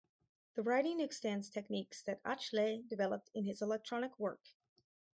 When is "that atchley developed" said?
2.05-3.29